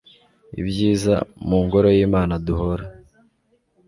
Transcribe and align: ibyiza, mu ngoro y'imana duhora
ibyiza, 0.59 1.15
mu 1.47 1.57
ngoro 1.65 1.87
y'imana 1.97 2.33
duhora 2.45 2.85